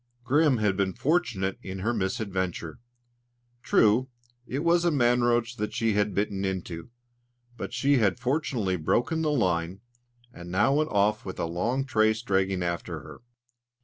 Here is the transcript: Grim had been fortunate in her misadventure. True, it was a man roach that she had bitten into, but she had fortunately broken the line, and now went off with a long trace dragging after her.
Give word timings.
Grim 0.23 0.57
had 0.57 0.75
been 0.75 0.95
fortunate 0.95 1.59
in 1.61 1.81
her 1.81 1.93
misadventure. 1.93 2.79
True, 3.61 4.09
it 4.47 4.63
was 4.63 4.83
a 4.83 4.89
man 4.89 5.21
roach 5.21 5.57
that 5.57 5.75
she 5.75 5.93
had 5.93 6.15
bitten 6.15 6.43
into, 6.43 6.89
but 7.55 7.71
she 7.71 7.97
had 7.99 8.17
fortunately 8.19 8.77
broken 8.77 9.21
the 9.21 9.29
line, 9.29 9.81
and 10.33 10.49
now 10.49 10.73
went 10.73 10.89
off 10.89 11.23
with 11.23 11.37
a 11.39 11.45
long 11.45 11.85
trace 11.85 12.23
dragging 12.23 12.63
after 12.63 13.01
her. 13.01 13.21